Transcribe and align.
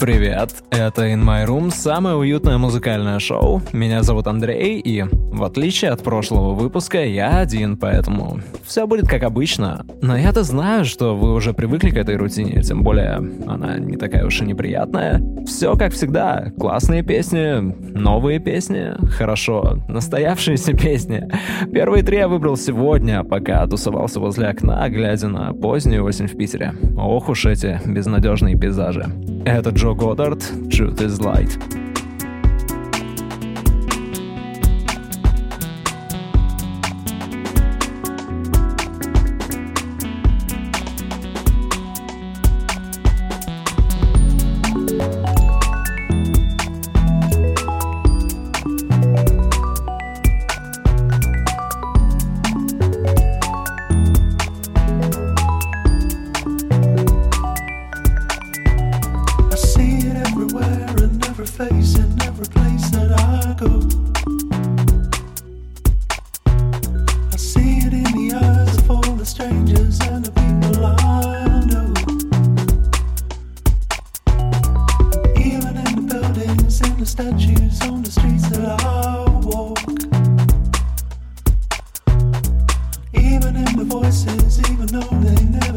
Привет, 0.00 0.54
это 0.70 1.08
In 1.08 1.22
My 1.22 1.46
Room, 1.46 1.70
самое 1.70 2.16
уютное 2.16 2.56
музыкальное 2.56 3.18
шоу. 3.18 3.60
Меня 3.74 4.02
зовут 4.02 4.28
Андрей, 4.28 4.80
и 4.80 5.04
в 5.12 5.44
отличие 5.44 5.90
от 5.90 6.02
прошлого 6.02 6.54
выпуска, 6.54 7.04
я 7.04 7.40
один, 7.40 7.76
поэтому 7.76 8.40
все 8.64 8.86
будет 8.86 9.06
как 9.06 9.24
обычно. 9.24 9.84
Но 10.00 10.16
я-то 10.16 10.42
знаю, 10.42 10.86
что 10.86 11.14
вы 11.14 11.34
уже 11.34 11.52
привыкли 11.52 11.90
к 11.90 11.98
этой 11.98 12.16
рутине, 12.16 12.62
тем 12.62 12.82
более 12.82 13.16
она 13.46 13.76
не 13.76 13.98
такая 13.98 14.24
уж 14.24 14.40
и 14.40 14.46
неприятная. 14.46 15.22
Все 15.46 15.76
как 15.76 15.92
всегда, 15.92 16.50
классные 16.58 17.02
песни, 17.02 17.60
новые 17.92 18.38
песни, 18.38 18.94
хорошо, 19.18 19.80
настоявшиеся 19.86 20.72
песни. 20.72 21.28
Первые 21.74 22.02
три 22.02 22.16
я 22.16 22.28
выбрал 22.28 22.56
сегодня, 22.56 23.22
пока 23.22 23.66
тусовался 23.66 24.18
возле 24.18 24.46
окна, 24.46 24.88
глядя 24.88 25.28
на 25.28 25.52
позднюю 25.52 26.04
осень 26.04 26.26
в 26.26 26.38
Питере. 26.38 26.72
Ох 26.96 27.28
уж 27.28 27.44
эти 27.44 27.78
безнадежные 27.84 28.56
пейзажи. 28.56 29.04
Это 29.44 29.70
Джо 29.70 29.89
Joe 29.90 29.96
Goddard, 29.96 30.70
Truth 30.70 31.00
is 31.00 31.20
Light. 31.20 31.89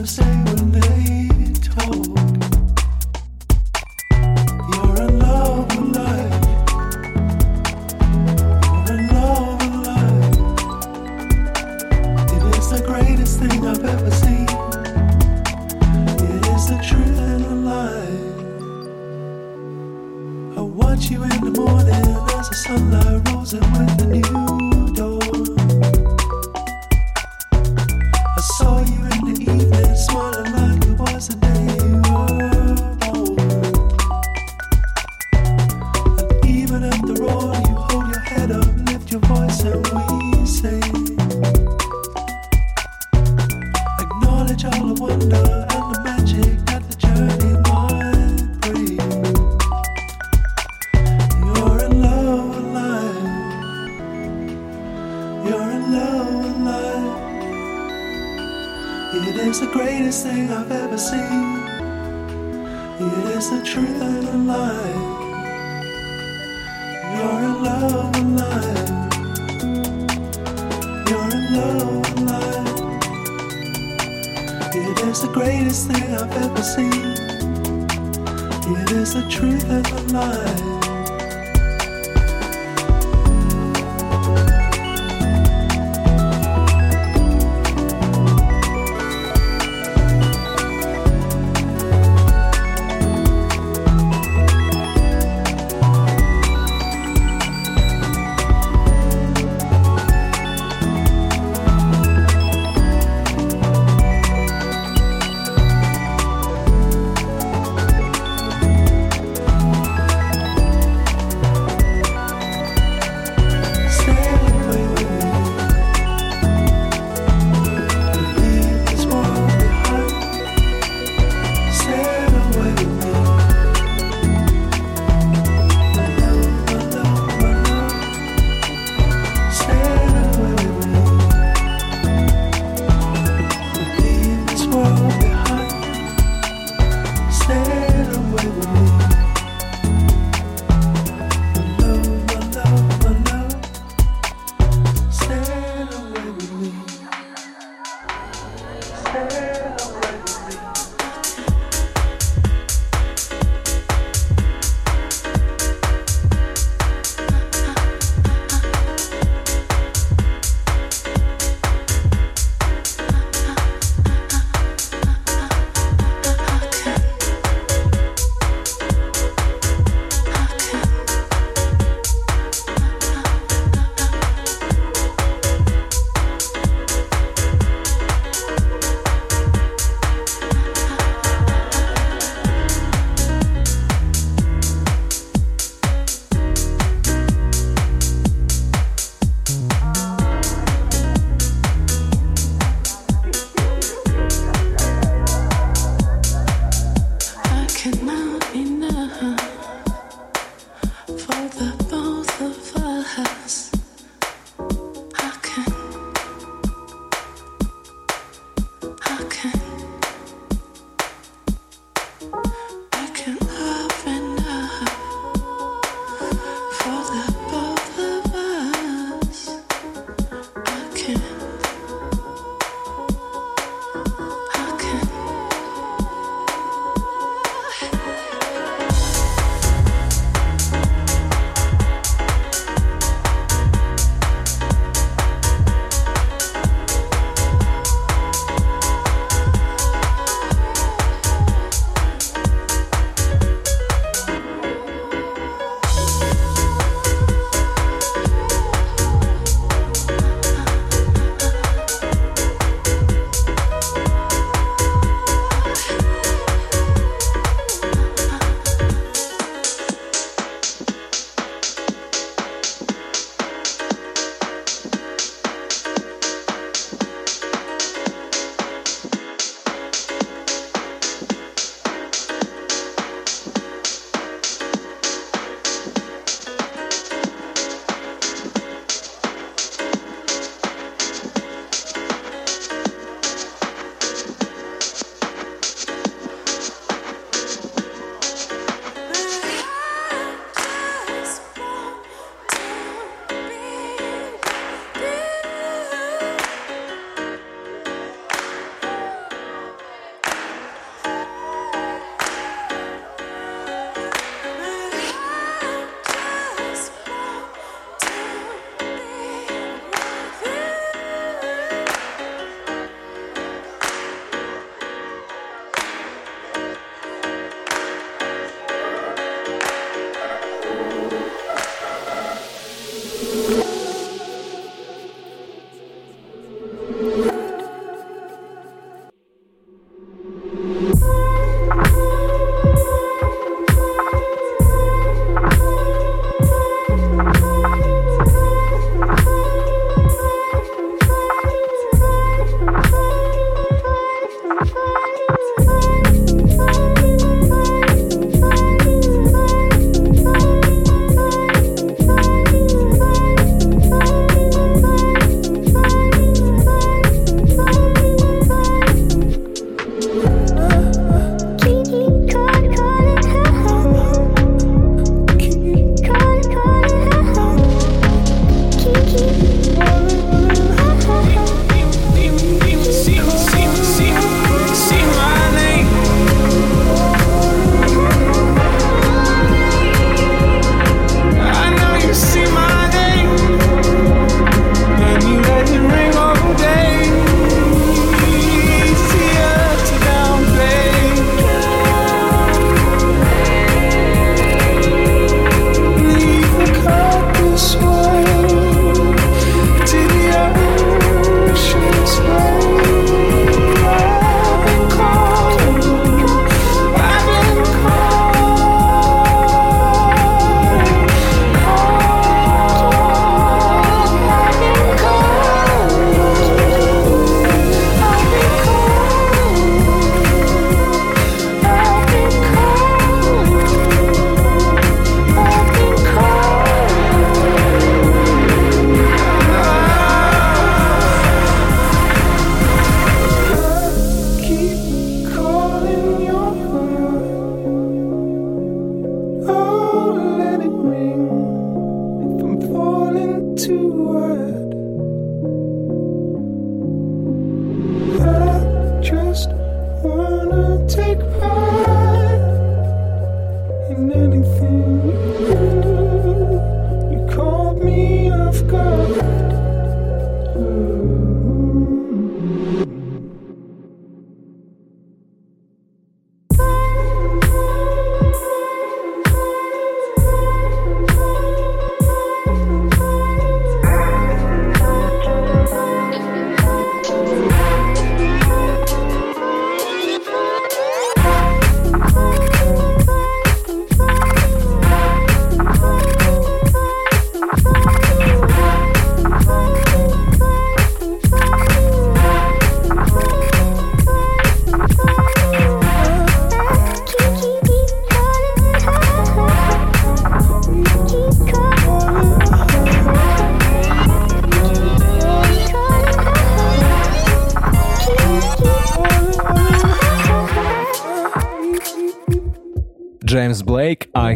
Stay 0.06 0.44
with 0.44 0.62
me. 0.66 0.93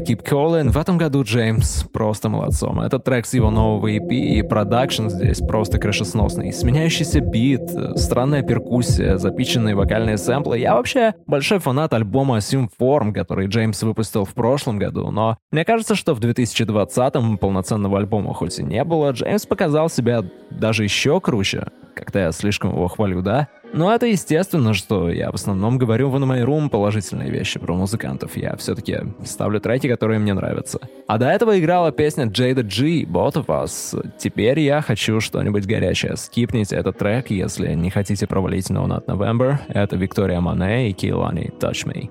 Keep 0.07 0.23
Calling. 0.23 0.69
В 0.69 0.77
этом 0.77 0.97
году 0.97 1.23
Джеймс 1.23 1.83
просто 1.91 2.29
молодцом. 2.29 2.79
Этот 2.79 3.03
трек 3.03 3.25
с 3.25 3.33
его 3.33 3.51
нового 3.51 3.87
EP 3.87 4.07
и 4.07 4.41
продакшн 4.41 5.09
здесь 5.09 5.39
просто 5.39 5.79
крышесносный. 5.79 6.53
Сменяющийся 6.53 7.19
бит, 7.19 7.69
странная 7.95 8.41
перкуссия, 8.41 9.17
запиченные 9.17 9.75
вокальные 9.75 10.17
сэмплы. 10.17 10.59
Я 10.59 10.75
вообще 10.75 11.13
большой 11.25 11.59
фанат 11.59 11.93
альбома 11.93 12.37
Symform, 12.37 13.11
который 13.11 13.47
Джеймс 13.47 13.83
выпустил 13.83 14.23
в 14.23 14.33
прошлом 14.33 14.79
году, 14.79 15.11
но 15.11 15.37
мне 15.51 15.65
кажется, 15.65 15.93
что 15.95 16.13
в 16.13 16.21
2020-м 16.21 17.37
полноценного 17.37 17.97
альбома 17.97 18.33
хоть 18.33 18.59
и 18.59 18.63
не 18.63 18.85
было, 18.85 19.11
Джеймс 19.11 19.45
показал 19.45 19.89
себя 19.89 20.23
даже 20.51 20.85
еще 20.85 21.19
круче. 21.19 21.67
Как-то 21.97 22.19
я 22.19 22.31
слишком 22.31 22.71
его 22.71 22.87
хвалю, 22.87 23.23
да? 23.23 23.47
Но 23.73 23.93
это 23.93 24.05
естественно, 24.05 24.75
что 24.75 25.09
я 25.09 25.31
в 25.31 25.35
основном 25.35 25.79
говорю 25.79 26.09
в 26.09 26.15
On 26.15 26.23
My 26.23 26.45
Room 26.45 26.69
положительные 26.69 27.31
вещи 27.31 27.59
про 27.59 27.73
музыкантов. 27.73 28.37
Я 28.37 28.55
все-таки 28.55 28.99
ставлю 29.25 29.59
треки, 29.59 29.87
которые 29.87 30.19
мне 30.19 30.33
нравятся. 30.33 30.79
А 31.07 31.17
до 31.17 31.27
этого 31.27 31.59
играла 31.59 31.91
песня 31.91 32.25
Jada 32.25 32.61
G, 32.61 33.03
Both 33.03 33.33
of 33.33 33.47
Us. 33.47 33.99
Теперь 34.19 34.59
я 34.59 34.81
хочу 34.81 35.19
что-нибудь 35.19 35.65
горячее. 35.65 36.15
Скипните 36.17 36.75
этот 36.75 36.99
трек, 36.99 37.31
если 37.31 37.73
не 37.73 37.89
хотите 37.89 38.27
провалить 38.27 38.69
No 38.69 38.85
Not 38.85 39.05
November. 39.07 39.57
Это 39.67 39.95
Виктория 39.95 40.39
Моне 40.39 40.91
и 40.91 40.93
Килани 40.93 41.51
Touch 41.59 41.85
Me. 41.87 42.09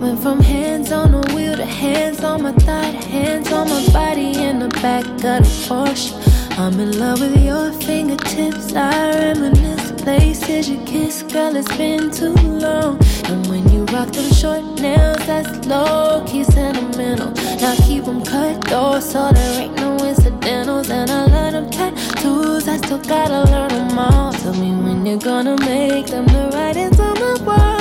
Went 0.00 0.18
from 0.18 0.40
hands 0.40 0.92
on 0.92 1.12
the 1.12 1.34
wheel 1.34 1.56
to 1.56 1.64
hands 1.64 2.22
on 2.24 2.42
my 2.42 2.52
thigh 2.52 2.90
hands 3.10 3.52
on 3.52 3.68
my 3.68 3.86
body 3.92 4.32
in 4.32 4.58
the 4.58 4.68
back 4.82 5.04
of 5.06 5.22
the 5.22 5.40
Porsche. 5.68 6.39
I'm 6.60 6.78
in 6.78 6.98
love 6.98 7.20
with 7.22 7.42
your 7.42 7.72
fingertips. 7.72 8.74
I 8.74 9.14
reminisce 9.18 9.92
places 10.02 10.68
you 10.68 10.76
kiss, 10.84 11.22
girl. 11.22 11.56
It's 11.56 11.74
been 11.78 12.10
too 12.10 12.34
long. 12.34 13.00
And 13.30 13.46
when 13.46 13.66
you 13.72 13.84
rock 13.86 14.10
them 14.10 14.30
short 14.30 14.62
nails, 14.78 15.24
that's 15.26 15.66
low 15.66 16.22
key 16.26 16.44
sentimental. 16.44 17.30
Now 17.62 17.74
keep 17.86 18.04
them 18.04 18.22
cut 18.22 18.62
though, 18.64 19.00
so 19.00 19.32
there 19.32 19.62
ain't 19.62 19.76
no 19.76 19.96
incidentals. 20.04 20.90
And 20.90 21.10
I 21.10 21.24
love 21.24 21.52
them 21.54 21.70
tattoos, 21.70 22.68
I 22.68 22.76
still 22.76 22.98
gotta 22.98 23.50
learn 23.50 23.70
them 23.70 23.98
all. 23.98 24.34
Tell 24.34 24.52
me 24.52 24.70
when 24.84 25.06
you're 25.06 25.18
gonna 25.18 25.56
make 25.60 26.08
them 26.08 26.26
the 26.26 26.50
writings 26.52 27.00
on 27.00 27.14
my 27.14 27.42
wall 27.42 27.79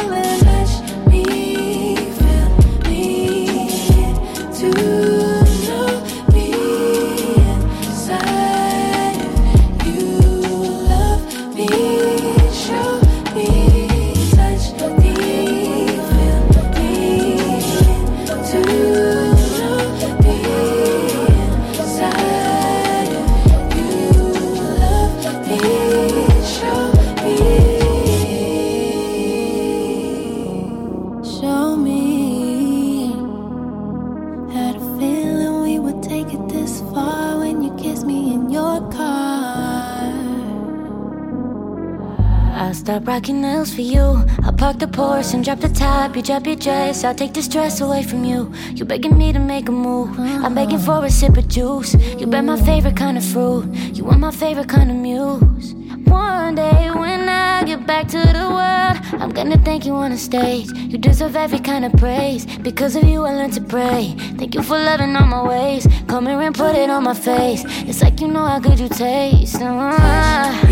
Stop 42.90 43.08
rocking 43.08 43.42
nails 43.42 43.72
for 43.72 43.82
you. 43.82 44.26
I'll 44.44 44.52
park 44.52 44.80
the 44.80 44.88
Porsche 44.88 45.36
and 45.36 45.46
drop 45.46 45.60
the 45.60 45.70
top. 45.70 46.16
You 46.16 46.24
drop 46.24 46.48
your 46.48 46.56
dress. 46.56 47.04
I'll 47.04 47.14
take 47.14 47.36
the 47.36 47.44
stress 47.44 47.82
away 47.82 48.02
from 48.02 48.24
you. 48.24 48.52
You 48.74 48.84
begging 48.84 49.16
me 49.16 49.32
to 49.32 49.38
make 49.38 49.70
a 49.70 49.72
move. 49.72 50.18
I'm 50.18 50.56
begging 50.56 50.80
for 50.80 51.06
a 51.06 51.10
sip 51.12 51.38
of 51.38 51.48
juice. 51.48 51.94
You 52.20 52.26
bet 52.26 52.44
my 52.44 52.60
favorite 52.60 52.98
kind 52.98 53.16
of 53.16 53.24
fruit. 53.24 53.66
You 53.94 54.06
want 54.06 54.22
my 54.22 54.32
favorite 54.32 54.70
kind 54.70 54.90
of 54.90 54.98
muse. 54.98 55.76
One 56.08 56.56
day 56.56 56.90
when 56.90 57.30
I 57.30 57.64
get 57.64 57.86
back 57.86 58.08
to 58.08 58.18
the 58.18 58.48
world, 58.58 59.22
I'm 59.22 59.30
gonna 59.30 59.60
thank 59.60 59.86
you 59.86 59.94
on 59.94 60.10
the 60.10 60.18
stage. 60.18 60.72
You 60.72 60.98
deserve 60.98 61.36
every 61.36 61.60
kind 61.60 61.86
of 61.86 61.94
praise. 61.94 62.48
Because 62.58 62.96
of 62.96 63.04
you, 63.04 63.24
I 63.24 63.36
learned 63.36 63.54
to 63.54 63.62
pray. 63.62 64.16
Thank 64.40 64.56
you 64.56 64.64
for 64.64 64.80
loving 64.80 65.16
all 65.16 65.28
my 65.28 65.48
ways. 65.48 65.88
Come 66.08 66.26
here 66.26 66.42
and 66.42 66.56
put 66.56 66.76
it 66.76 66.90
on 66.90 67.04
my 67.04 67.14
face. 67.14 67.62
It's 67.88 68.02
like 68.02 68.20
you 68.20 68.30
know 68.30 68.48
how 68.48 68.58
good 68.58 68.80
you 68.80 68.90
taste. 68.90 69.62
Uh, 69.62 70.66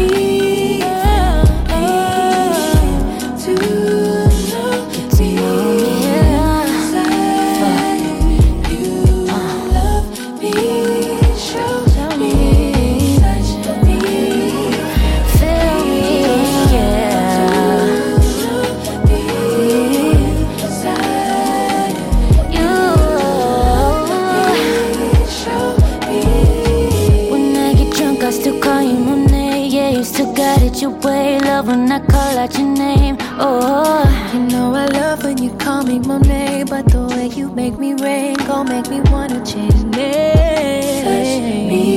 call 32.38 32.44
out 32.44 32.58
your 32.58 32.68
name. 32.68 33.18
Oh, 33.40 34.32
you 34.34 34.40
know 34.42 34.74
I 34.74 34.86
love 34.88 35.24
when 35.24 35.42
you 35.42 35.52
call 35.58 35.84
me 35.84 36.00
Monet, 36.00 36.66
but 36.70 36.86
the 36.86 37.08
way 37.08 37.28
you 37.28 37.50
make 37.50 37.78
me 37.80 37.94
rain, 37.96 38.36
gon' 38.48 38.70
make 38.70 38.90
me 38.90 39.02
wanna 39.12 39.44
change 39.46 39.84
names. 39.96 41.97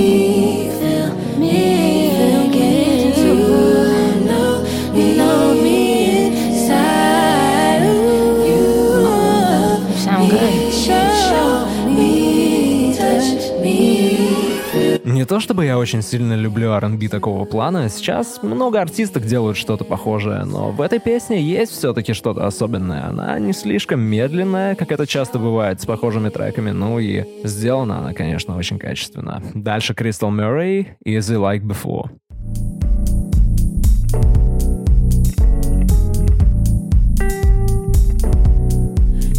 То 15.40 15.44
чтобы 15.44 15.64
я 15.64 15.78
очень 15.78 16.02
сильно 16.02 16.34
люблю 16.34 16.72
R&B 16.72 17.08
такого 17.08 17.46
плана, 17.46 17.88
сейчас 17.88 18.42
много 18.42 18.78
артисток 18.78 19.24
делают 19.24 19.56
что-то 19.56 19.84
похожее, 19.84 20.44
но 20.44 20.70
в 20.70 20.82
этой 20.82 20.98
песне 20.98 21.40
есть 21.40 21.72
все-таки 21.72 22.12
что-то 22.12 22.46
особенное. 22.46 23.06
Она 23.06 23.38
не 23.38 23.54
слишком 23.54 24.00
медленная, 24.00 24.74
как 24.74 24.92
это 24.92 25.06
часто 25.06 25.38
бывает 25.38 25.80
с 25.80 25.86
похожими 25.86 26.28
треками, 26.28 26.72
ну 26.72 26.98
и 26.98 27.24
сделана 27.42 28.00
она, 28.00 28.12
конечно, 28.12 28.54
очень 28.58 28.78
качественно. 28.78 29.42
Дальше 29.54 29.94
Crystal 29.94 30.28
Murray, 30.28 30.88
Easy 31.06 31.38
Like 31.38 31.62
Before. 31.62 32.10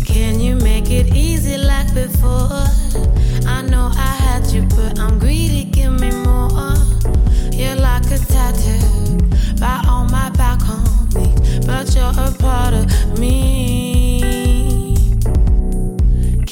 Can 0.07 0.39
you 0.39 0.55
make 0.63 0.89
it 0.89 1.15
easy 1.15 1.57
like 1.57 1.93
before? 1.93 2.80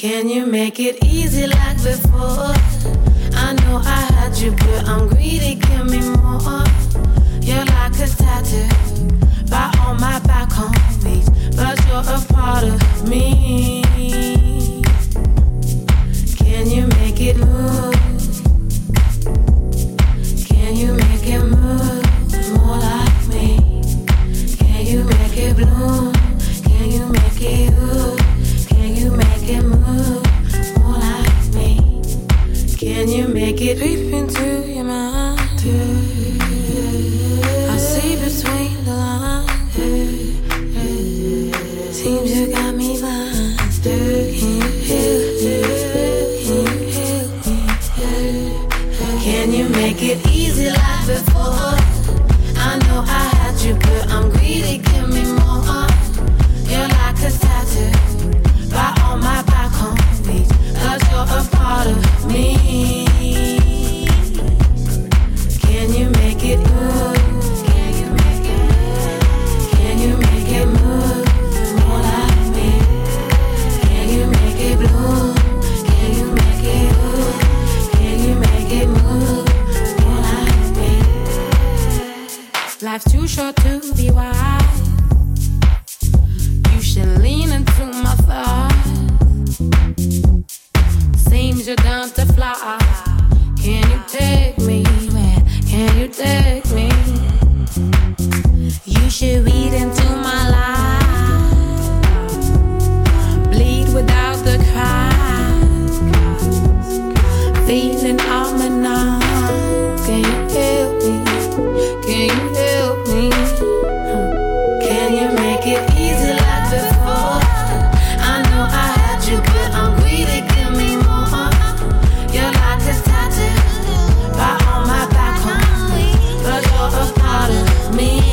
Can 0.00 0.30
you 0.30 0.46
make 0.46 0.80
it 0.80 1.04
easy 1.04 1.46
like 1.46 1.76
before? 1.76 2.54
I 3.36 3.52
know 3.60 3.82
I 3.84 4.00
had 4.14 4.34
you, 4.38 4.52
but 4.52 4.88
I'm 4.88 5.08
greedy, 5.08 5.56
give 5.56 5.90
me 5.90 6.00
more. 6.00 6.64
You're 7.42 7.66
like 7.66 7.92
a 8.00 8.08
tattoo 8.08 8.66
by 9.50 9.70
all 9.80 9.94
my 9.96 10.18
back 10.20 10.50
home 10.52 10.72
but 11.54 11.78
you're 11.86 11.98
a 11.98 12.18
part 12.32 12.64
of 12.64 13.08
me. 13.10 13.82
Can 16.38 16.70
you 16.70 16.86
make 16.96 17.20
it 17.20 17.36
move? 17.36 17.92
Can 20.48 20.76
you 20.76 20.94
make 20.94 21.26
it 21.26 21.42
move 21.44 22.56
more 22.56 22.78
like 22.78 23.28
me? 23.28 23.82
Can 24.56 24.86
you 24.86 25.04
make 25.04 25.36
it 25.36 25.56
bloom? 25.56 26.09
could 33.70 33.78
leap 33.78 34.12
into 34.12 34.69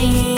You. 0.08 0.37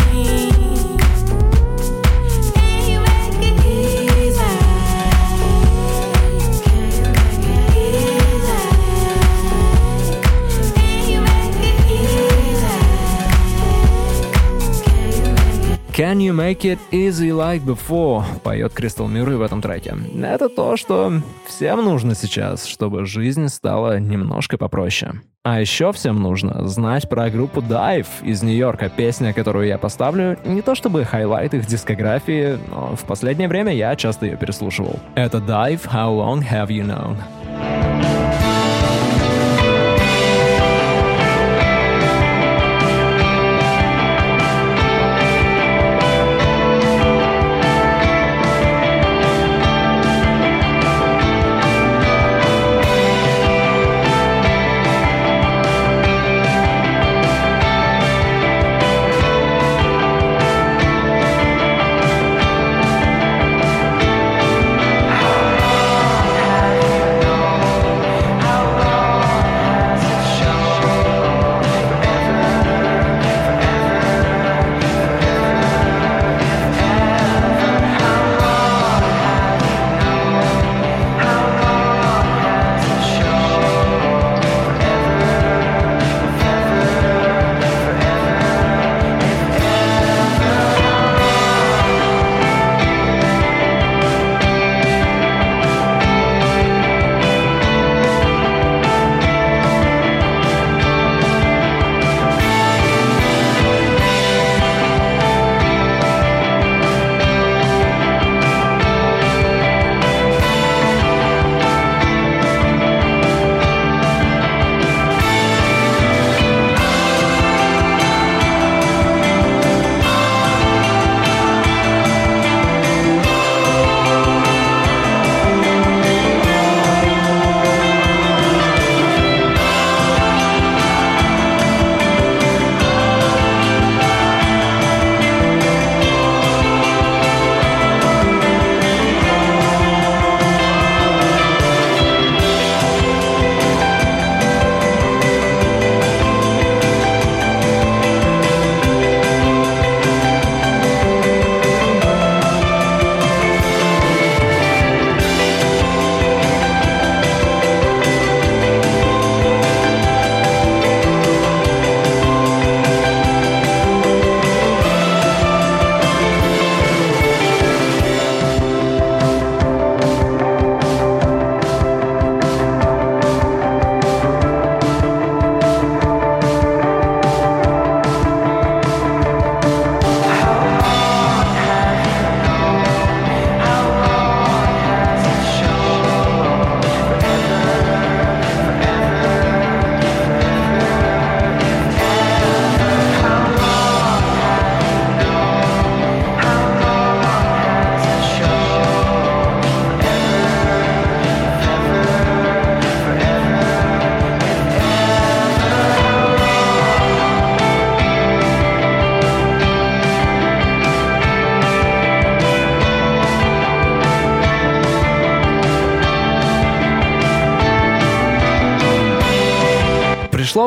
Make 16.39 16.63
it 16.63 16.79
easy 16.91 17.31
like 17.31 17.65
before? 17.65 18.23
Поет 18.43 18.73
Кристал 18.73 19.09
Мюррей 19.09 19.35
в 19.35 19.41
этом 19.41 19.61
треке. 19.61 19.93
Это 20.23 20.47
то, 20.47 20.77
что 20.77 21.11
всем 21.45 21.83
нужно 21.83 22.15
сейчас, 22.15 22.65
чтобы 22.65 23.05
жизнь 23.05 23.49
стала 23.49 23.99
немножко 23.99 24.57
попроще. 24.57 25.21
А 25.43 25.59
еще 25.59 25.91
всем 25.91 26.21
нужно 26.21 26.65
знать 26.67 27.09
про 27.09 27.29
группу 27.29 27.59
DIIV 27.59 28.07
из 28.23 28.41
Нью-Йорка. 28.41 28.89
Песня, 28.89 29.33
которую 29.33 29.67
я 29.67 29.77
поставлю, 29.77 30.37
не 30.45 30.61
то 30.61 30.75
чтобы 30.75 31.03
highlight 31.03 31.53
их 31.53 31.65
дискографии, 31.65 32.57
но 32.69 32.95
в 32.95 33.03
последнее 33.03 33.49
время 33.49 33.73
я 33.73 33.95
часто 33.97 34.25
ее 34.25 34.37
переслушивал. 34.37 34.97
Это 35.15 35.39
DIIV 35.39 35.89
How 35.91 36.15
Long 36.17 36.41
Have 36.49 36.67
You 36.67 36.85
Known? 36.85 38.18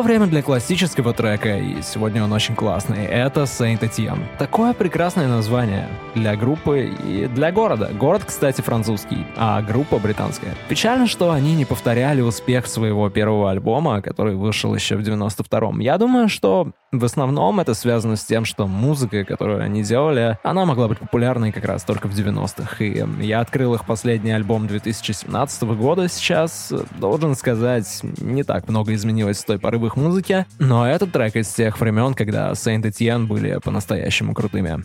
Время 0.02 0.26
для 0.26 0.42
классического 0.42 1.14
трека, 1.14 1.58
и 1.58 1.80
сегодня 1.80 2.24
он 2.24 2.32
очень 2.32 2.56
классный. 2.56 3.06
Это 3.06 3.42
Saint 3.42 3.80
Etienne. 3.80 4.24
Такое 4.36 4.72
прекрасное 4.72 5.28
название 5.28 5.88
для 6.16 6.34
группы 6.34 6.92
и 7.06 7.26
для 7.28 7.52
города. 7.52 7.88
Город, 7.98 8.24
кстати, 8.26 8.60
французский, 8.60 9.24
а 9.36 9.62
группа 9.62 9.98
британская. 9.98 10.54
Печально, 10.68 11.06
что 11.06 11.30
они 11.30 11.54
не 11.54 11.64
повторяли 11.64 12.20
успех 12.20 12.66
своего 12.66 13.08
первого 13.10 13.52
альбома, 13.52 14.02
который 14.02 14.34
вышел 14.34 14.74
еще 14.74 14.96
в 14.96 15.00
92-м. 15.00 15.78
Я 15.78 15.96
думаю, 15.98 16.28
что 16.28 16.72
в 16.92 17.04
основном 17.04 17.58
это 17.58 17.74
связано 17.74 18.16
с 18.16 18.24
тем, 18.24 18.44
что 18.44 18.66
музыка, 18.66 19.24
которую 19.24 19.62
они 19.62 19.82
делали, 19.82 20.38
она 20.42 20.66
могла 20.66 20.88
быть 20.88 20.98
популярной 20.98 21.50
как 21.50 21.64
раз 21.64 21.84
только 21.84 22.06
в 22.06 22.12
90-х. 22.12 22.84
И 22.84 23.04
я 23.24 23.40
открыл 23.40 23.74
их 23.74 23.86
последний 23.86 24.30
альбом 24.30 24.66
2017 24.66 25.62
года 25.62 26.08
сейчас. 26.08 26.72
Должен 26.98 27.34
сказать, 27.34 28.00
не 28.02 28.44
так 28.44 28.68
много 28.68 28.94
изменилось 28.94 29.40
с 29.40 29.44
той 29.44 29.58
поры 29.58 29.78
в 29.78 29.86
их 29.86 29.96
музыке, 29.96 30.46
но 30.58 30.86
этот 30.86 31.12
трек 31.12 31.36
из 31.36 31.48
тех 31.48 31.80
времен, 31.80 32.14
когда 32.14 32.52
Saint 32.52 32.82
Etienne 32.82 33.26
были 33.26 33.58
по-настоящему 33.62 34.34
крутыми. 34.34 34.84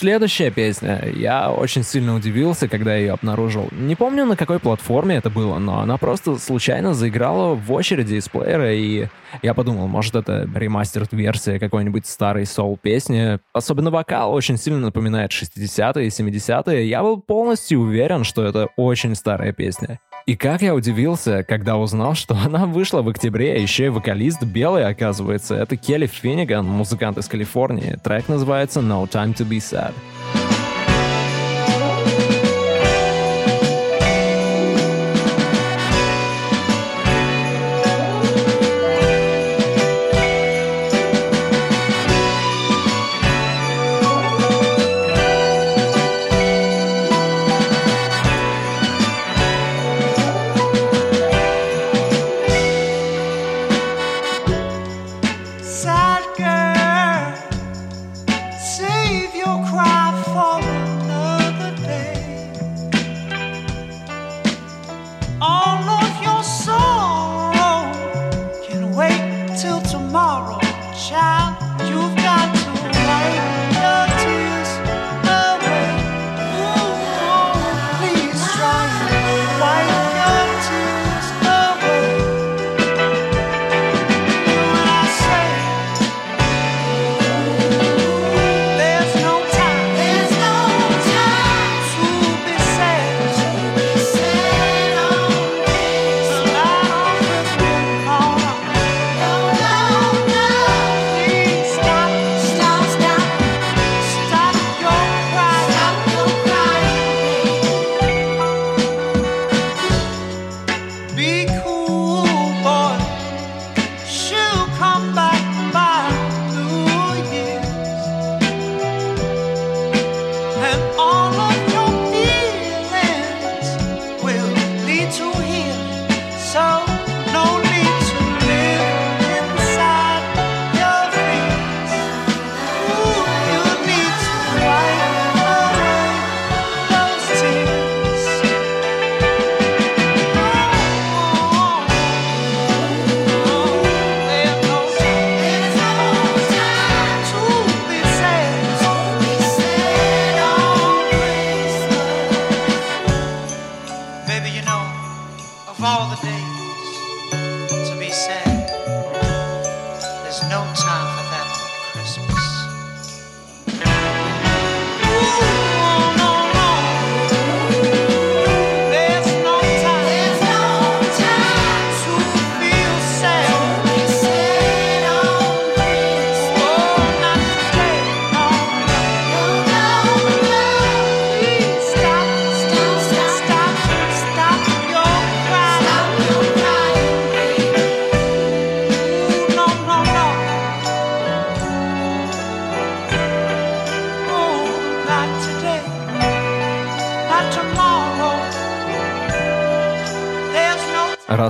Следующая 0.00 0.50
песня. 0.50 1.04
Я 1.14 1.50
очень 1.50 1.82
сильно 1.82 2.14
удивился, 2.14 2.68
когда 2.68 2.96
ее 2.96 3.12
обнаружил. 3.12 3.68
Не 3.70 3.96
помню, 3.96 4.24
на 4.24 4.34
какой 4.34 4.58
платформе 4.58 5.16
это 5.16 5.28
было, 5.28 5.58
но 5.58 5.80
она 5.80 5.98
просто 5.98 6.38
случайно 6.38 6.94
заиграла 6.94 7.54
в 7.54 7.70
очереди 7.70 8.14
из 8.14 8.26
плеера, 8.26 8.72
и 8.72 9.08
я 9.42 9.52
подумал, 9.52 9.88
может, 9.88 10.14
это 10.14 10.48
ремастер-версия 10.54 11.58
какой-нибудь 11.58 12.06
старой 12.06 12.46
соул-песни. 12.46 13.40
Особенно 13.52 13.90
вокал 13.90 14.32
очень 14.32 14.56
сильно 14.56 14.80
напоминает 14.80 15.32
60-е 15.32 16.06
и 16.06 16.08
70-е. 16.08 16.88
Я 16.88 17.02
был 17.02 17.20
полностью 17.20 17.80
уверен, 17.80 18.24
что 18.24 18.42
это 18.42 18.68
очень 18.76 19.14
старая 19.14 19.52
песня. 19.52 20.00
И 20.30 20.36
как 20.36 20.62
я 20.62 20.76
удивился, 20.76 21.42
когда 21.42 21.76
узнал, 21.76 22.14
что 22.14 22.36
она 22.36 22.64
вышла 22.64 23.02
в 23.02 23.08
октябре, 23.08 23.52
а 23.52 23.58
еще 23.58 23.86
и 23.86 23.88
вокалист 23.88 24.44
белый, 24.44 24.86
оказывается. 24.86 25.56
Это 25.56 25.76
Келли 25.76 26.06
Финниган, 26.06 26.64
музыкант 26.64 27.18
из 27.18 27.26
Калифорнии. 27.26 27.98
Трек 28.00 28.28
называется 28.28 28.78
«No 28.78 29.10
Time 29.10 29.34
to 29.34 29.44
Be 29.44 29.58
Sad». 29.58 29.92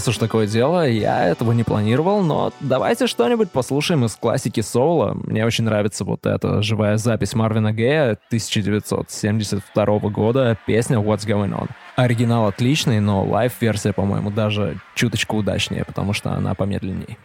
Раз 0.01 0.09
уж 0.09 0.17
такое 0.17 0.47
дело, 0.47 0.89
я 0.89 1.27
этого 1.27 1.53
не 1.53 1.63
планировал, 1.63 2.23
но 2.23 2.55
давайте 2.61 3.07
что-нибудь 3.07 3.51
послушаем 3.51 4.07
из 4.07 4.15
классики 4.15 4.63
соула. 4.63 5.13
Мне 5.13 5.45
очень 5.45 5.65
нравится 5.65 6.07
вот 6.07 6.25
эта 6.25 6.63
живая 6.63 6.97
запись 6.97 7.35
Марвина 7.35 7.71
Гея 7.71 8.13
1972 8.29 9.99
года, 10.09 10.57
песня 10.67 10.97
What's 10.97 11.27
Going 11.27 11.51
On. 11.51 11.69
Оригинал 11.97 12.47
отличный, 12.47 12.99
но 13.01 13.23
лайв-версия, 13.23 13.93
по-моему, 13.93 14.31
даже 14.31 14.81
чуточку 14.95 15.37
удачнее, 15.37 15.85
потому 15.85 16.15
что 16.15 16.31
она 16.31 16.55
помедленнее. 16.55 17.19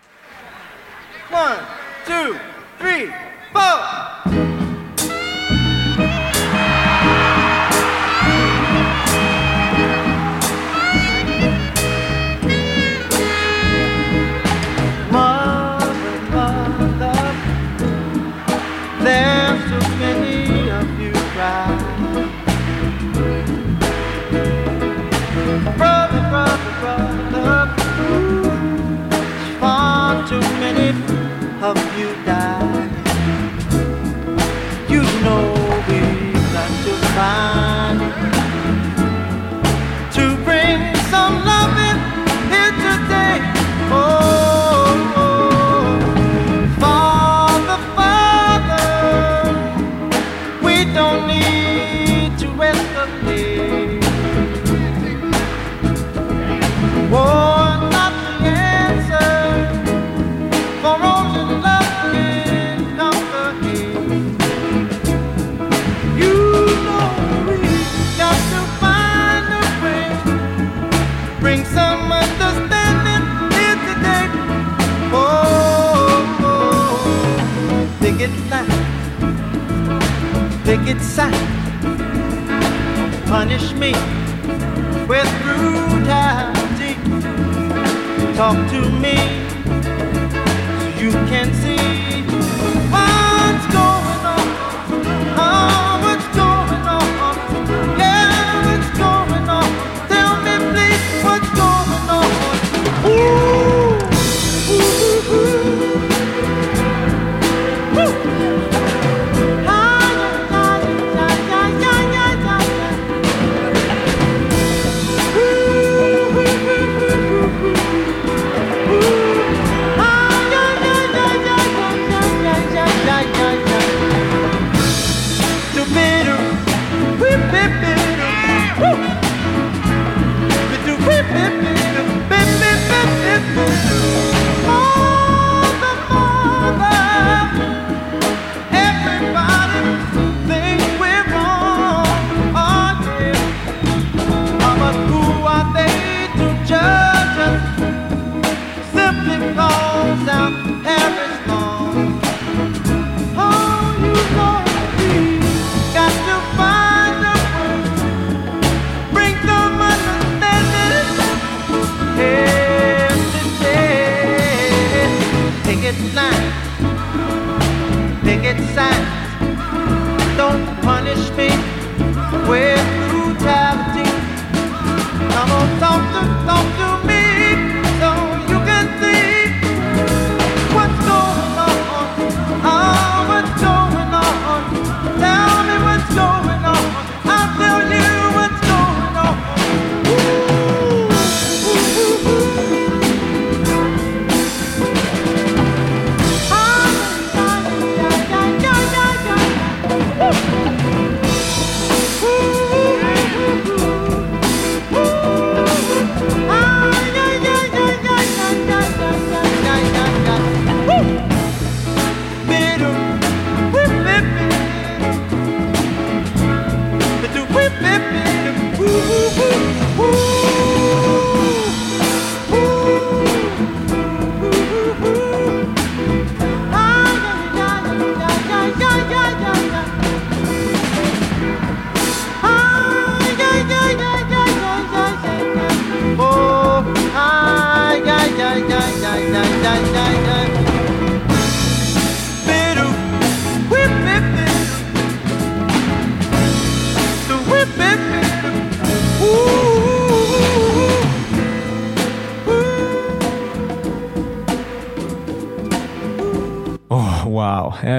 One, 1.32 1.56
two, 2.06 2.36
three, 2.82 3.10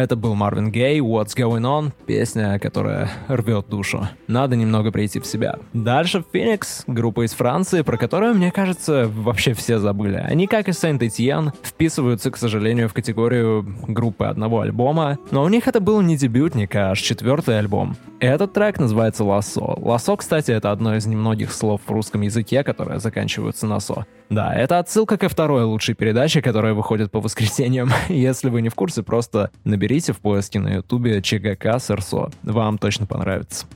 Это 0.07 0.15
был 0.15 0.37
Марвин 0.37 0.71
Гей, 0.71 1.01
What's 1.01 1.37
Going 1.37 1.63
On, 1.63 1.93
песня, 2.07 2.61
которая 2.61 3.11
рвет 3.27 3.69
душу 3.69 4.09
надо 4.37 4.55
немного 4.55 4.93
прийти 4.93 5.19
в 5.19 5.27
себя. 5.27 5.59
Дальше 5.73 6.23
Феникс, 6.31 6.85
группа 6.87 7.25
из 7.25 7.33
Франции, 7.33 7.81
про 7.81 7.97
которую, 7.97 8.35
мне 8.35 8.53
кажется, 8.53 9.11
вообще 9.13 9.55
все 9.55 9.79
забыли. 9.79 10.17
Они, 10.17 10.47
как 10.47 10.69
и 10.69 10.73
Saint 10.73 10.99
Etienne, 10.99 11.53
вписываются, 11.63 12.31
к 12.31 12.37
сожалению, 12.37 12.91
в 12.91 12.93
категорию 12.93 13.67
группы 13.89 14.27
одного 14.27 14.61
альбома, 14.61 15.19
но 15.31 15.43
у 15.43 15.49
них 15.49 15.69
это 15.69 15.81
был 15.81 16.03
не 16.03 16.19
дебютник, 16.19 16.77
а 16.77 16.91
аж 16.91 17.01
четвертый 17.01 17.59
альбом. 17.59 17.97
Этот 18.21 18.53
трек 18.53 18.79
называется 18.79 19.25
Лосо. 19.25 19.75
Лосо, 19.79 20.17
кстати, 20.17 20.51
это 20.51 20.71
одно 20.71 20.97
из 20.97 21.07
немногих 21.07 21.51
слов 21.51 21.81
в 21.87 21.91
русском 21.91 22.21
языке, 22.21 22.63
которое 22.63 22.99
заканчивается 22.99 23.67
на 23.67 23.81
«со». 23.81 24.07
Да, 24.29 24.55
это 24.55 24.79
отсылка 24.79 25.17
ко 25.17 25.29
второй 25.29 25.65
лучшей 25.65 25.95
передаче, 25.95 26.43
которая 26.43 26.75
выходит 26.75 27.11
по 27.11 27.21
воскресеньям. 27.21 27.91
Если 28.09 28.51
вы 28.51 28.61
не 28.61 28.69
в 28.69 28.75
курсе, 28.75 29.03
просто 29.03 29.51
наберите 29.65 30.13
в 30.13 30.19
поиске 30.19 30.61
на 30.61 30.75
ютубе 30.75 31.23
ЧГК 31.23 31.79
Сырсо. 31.79 32.31
Вам 32.43 32.77
точно 32.79 33.07
понравится. 33.07 33.67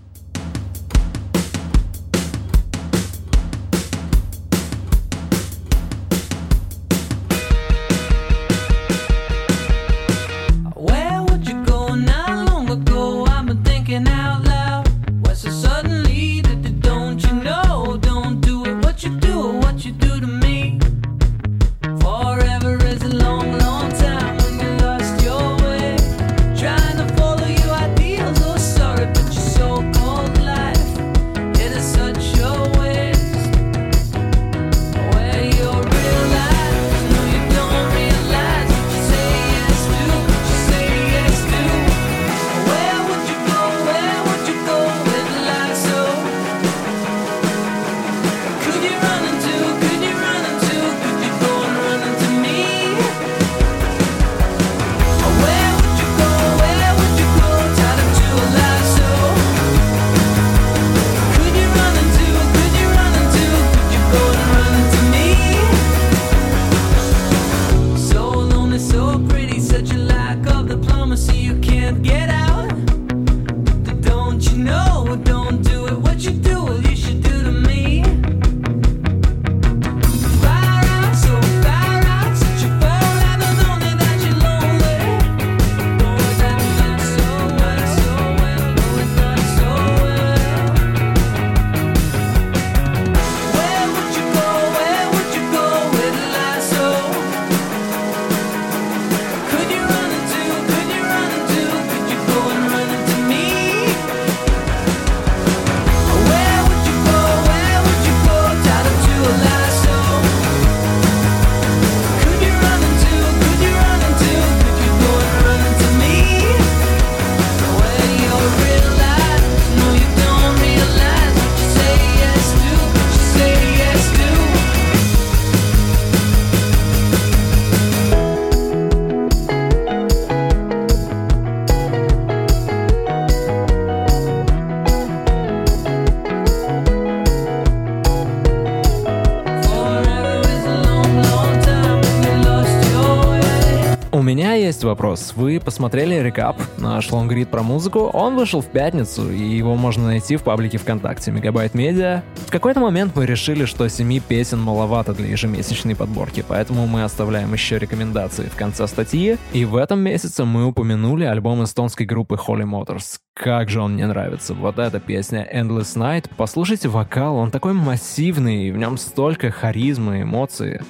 Вопрос. 145.10 145.32
Вы 145.34 145.60
посмотрели 145.60 146.14
рекап, 146.14 146.56
наш 146.78 147.10
лонгрид 147.10 147.48
про 147.48 147.62
музыку? 147.62 148.10
Он 148.12 148.36
вышел 148.36 148.60
в 148.60 148.66
пятницу, 148.66 149.30
и 149.30 149.42
его 149.42 149.74
можно 149.74 150.04
найти 150.06 150.36
в 150.36 150.42
паблике 150.44 150.78
ВКонтакте 150.78 151.32
Мегабайт 151.32 151.74
Медиа. 151.74 152.22
В 152.46 152.50
какой-то 152.50 152.78
момент 152.80 153.16
мы 153.16 153.26
решили, 153.26 153.64
что 153.64 153.88
семи 153.88 154.20
песен 154.20 154.60
маловато 154.60 155.12
для 155.12 155.26
ежемесячной 155.26 155.96
подборки, 155.96 156.44
поэтому 156.46 156.86
мы 156.86 157.02
оставляем 157.02 157.52
еще 157.52 157.78
рекомендации 157.78 158.44
в 158.44 158.56
конце 158.56 158.86
статьи. 158.86 159.36
И 159.52 159.64
в 159.64 159.74
этом 159.74 159.98
месяце 159.98 160.44
мы 160.44 160.64
упомянули 160.66 161.24
альбом 161.24 161.64
эстонской 161.64 162.06
группы 162.06 162.36
Holy 162.36 162.64
Motors. 162.64 163.18
Как 163.34 163.68
же 163.68 163.80
он 163.80 163.94
мне 163.94 164.06
нравится. 164.06 164.54
Вот 164.54 164.78
эта 164.78 165.00
песня 165.00 165.48
Endless 165.52 165.96
Night. 165.96 166.30
Послушайте 166.36 166.88
вокал, 166.88 167.36
он 167.36 167.50
такой 167.50 167.72
массивный, 167.72 168.70
в 168.70 168.76
нем 168.76 168.96
столько 168.96 169.50
харизмы, 169.50 170.22
эмоций. 170.22 170.80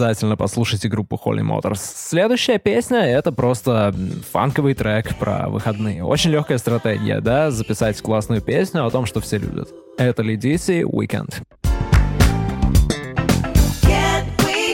Обязательно 0.00 0.38
послушайте 0.38 0.88
группу 0.88 1.20
Holy 1.22 1.42
Motors. 1.42 1.78
Следующая 1.78 2.58
песня— 2.58 3.00
это 3.00 3.32
просто 3.32 3.94
фанковый 4.32 4.72
трек 4.72 5.14
про 5.18 5.50
выходные. 5.50 6.02
Очень 6.02 6.30
легкая 6.30 6.56
стратегия, 6.56 7.20
да, 7.20 7.50
записать 7.50 8.00
классную 8.00 8.40
песню 8.40 8.86
о 8.86 8.90
том, 8.90 9.04
что 9.04 9.20
все 9.20 9.36
любят. 9.36 9.68
Это 9.98 10.22
Лидиси 10.22 10.86
Weekend. 10.86 11.42
Can't 13.82 14.24
wait 14.42 14.70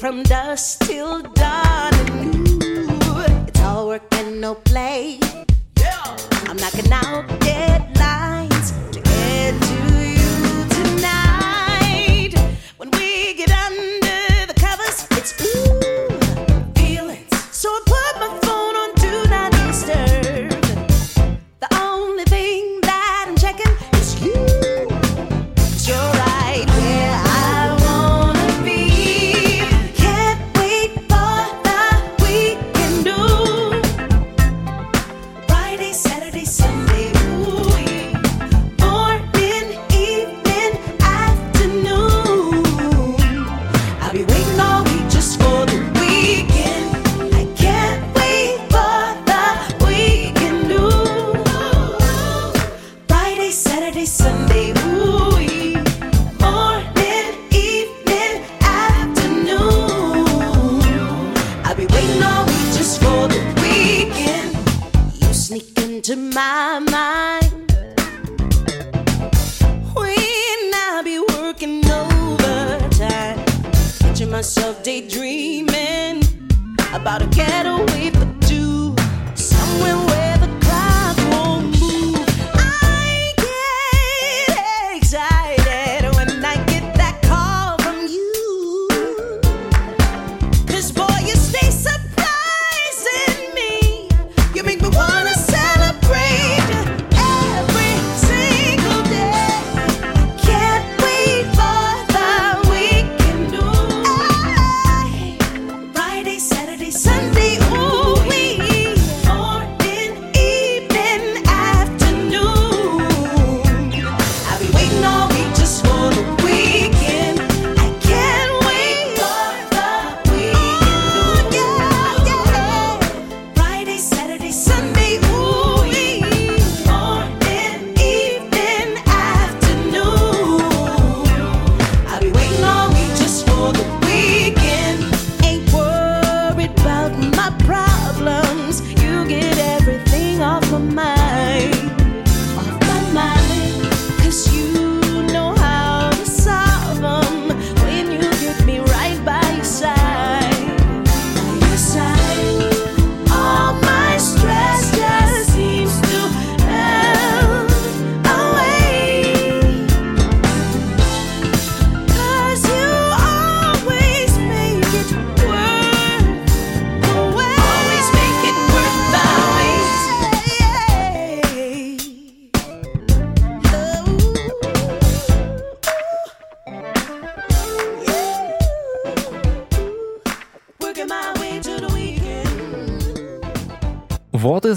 from 0.00 0.22
dusk 0.22 0.78
till 0.86 1.20
dawn. 1.20 1.92
Ooh, 2.24 3.20
it's 3.46 3.60
all 3.60 3.88
work 3.88 4.02
and 4.12 4.40
no 4.40 4.54
play. 4.54 5.20
Yeah. 5.78 6.16
I'm 6.48 6.56
knocking 6.56 6.90
out 6.90 7.28
deadlines 7.40 8.49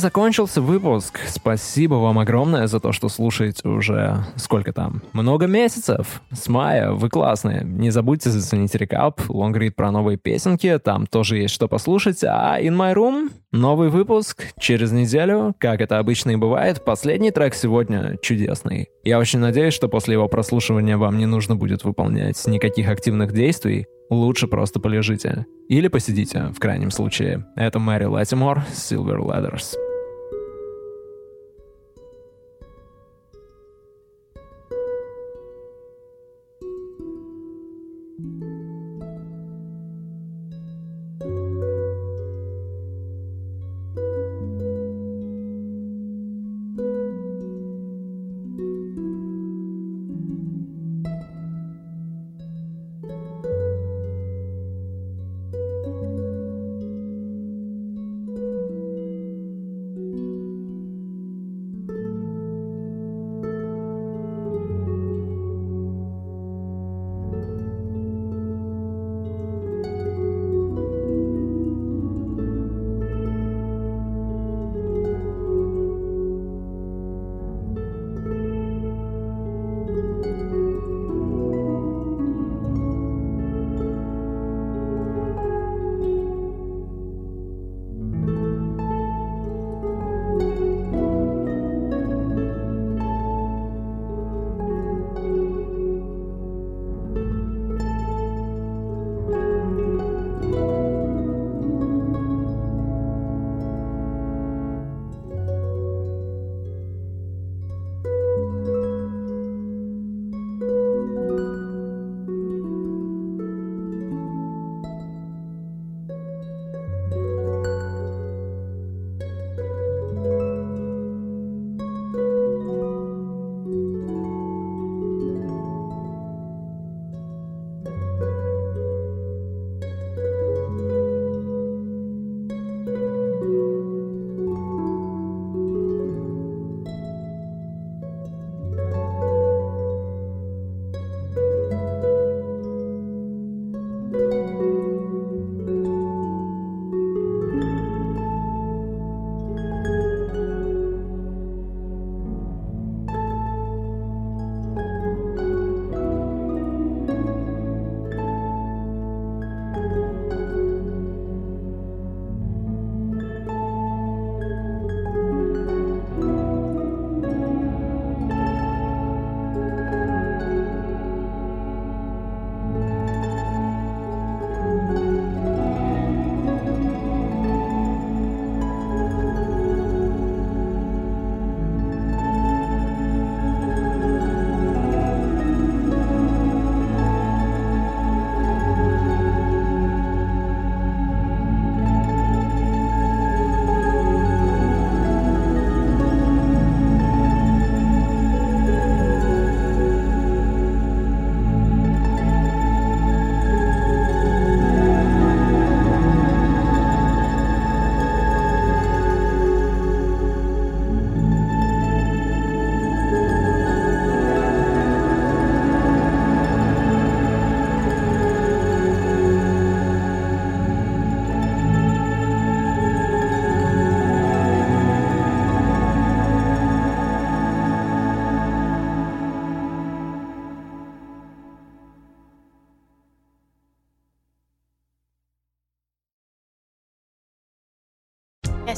закончился 0.04 0.62
выпуск. 0.62 1.18
Спасибо 1.28 1.96
вам 1.96 2.20
огромное 2.20 2.68
за 2.68 2.82
то, 2.82 2.92
что 2.92 3.08
слушаете 3.08 3.70
уже 3.70 4.26
сколько 4.36 4.74
там? 4.74 5.02
Много 5.14 5.48
месяцев. 5.48 6.22
С 6.30 6.50
мая. 6.50 6.92
Вы 6.92 7.08
классные. 7.08 7.62
Не 7.64 7.90
забудьте 7.90 8.30
заценить 8.30 8.76
рекап, 8.76 9.22
лонгрид 9.30 9.78
про 9.78 9.92
новые 9.92 10.18
песенки. 10.18 10.78
Там 10.84 11.08
тоже 11.08 11.38
есть 11.38 11.54
что 11.54 11.70
послушать. 11.70 12.22
А 12.26 12.60
In 12.60 12.76
My 12.76 12.94
Room— 12.94 13.30
новый 13.54 13.88
выпуск 13.88 14.44
через 14.60 14.92
неделю. 14.92 15.56
Как 15.58 15.80
это 15.80 16.00
обычно 16.00 16.32
и 16.32 16.36
бывает, 16.36 16.84
последний 16.84 17.32
трек 17.32 17.56
сегодня 17.56 18.18
чудесный. 18.22 18.90
Я 19.06 19.20
очень 19.20 19.40
надеюсь, 19.40 19.74
что 19.74 19.88
после 19.88 20.16
его 20.16 20.28
прослушивания 20.28 20.98
вам 20.98 21.18
не 21.18 21.28
нужно 21.28 21.56
будет 21.56 21.86
выполнять 21.86 22.46
никаких 22.46 22.90
активных 22.90 23.32
действий. 23.32 23.86
Лучше 24.10 24.48
просто 24.48 24.82
полежите. 24.82 25.46
Или 25.70 25.88
посидите, 25.88 26.52
в 26.54 26.60
крайнем 26.60 26.92
случае. 26.92 27.46
Это 27.56 27.80
Мэри 27.80 28.04
Латимор, 28.04 28.66
Silver 28.74 29.20
Letters. 29.20 29.76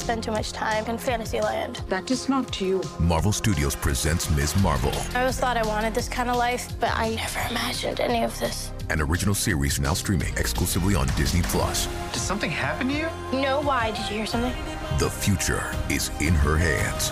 Spend 0.06 0.22
too 0.22 0.30
much 0.30 0.52
time 0.52 0.86
in 0.86 0.96
Fantasyland. 0.96 1.82
That 1.88 2.08
is 2.12 2.28
not 2.28 2.60
you. 2.60 2.80
Marvel 3.00 3.32
Studios 3.32 3.74
presents 3.74 4.30
Ms. 4.30 4.54
Marvel, 4.62 4.92
I 5.16 5.22
always 5.22 5.36
thought 5.40 5.56
I 5.56 5.66
wanted 5.66 5.94
this 5.96 6.08
kind 6.08 6.30
of 6.30 6.36
life, 6.36 6.72
but 6.78 6.90
I 6.94 7.16
never 7.16 7.40
imagined 7.50 7.98
any 7.98 8.22
of 8.22 8.38
this. 8.38 8.70
an 8.88 9.00
original 9.00 9.34
series 9.34 9.80
now 9.80 9.94
streaming 9.94 10.32
exclusively 10.36 10.94
on 10.94 11.08
Disney 11.16 11.42
Plus. 11.42 11.88
Did 12.12 12.20
something 12.20 12.50
happen 12.52 12.86
to 12.86 12.94
you? 12.94 13.08
No, 13.32 13.60
why? 13.62 13.90
Did 13.90 14.08
you 14.08 14.18
hear 14.18 14.26
something? 14.26 14.54
The 15.00 15.10
future 15.10 15.74
is 15.90 16.12
in 16.20 16.34
her 16.34 16.56
hands. 16.56 17.10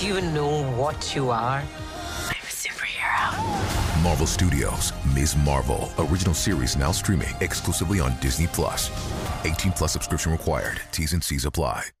Do 0.00 0.08
you 0.08 0.20
know 0.20 0.64
what 0.72 1.14
you 1.14 1.30
are? 1.30 1.62
I'm 1.62 2.32
a 2.32 2.50
superhero. 2.50 4.02
Marvel 4.02 4.26
Studios, 4.26 4.92
Ms. 5.14 5.36
Marvel, 5.36 5.92
original 5.96 6.34
series 6.34 6.76
now 6.76 6.90
streaming 6.90 7.36
exclusively 7.40 8.00
on 8.00 8.18
Disney 8.20 8.48
Plus. 8.48 8.90
18 9.44 9.70
plus 9.70 9.92
subscription 9.92 10.32
required. 10.32 10.80
T's 10.90 11.12
and 11.12 11.22
C's 11.22 11.44
apply. 11.44 11.92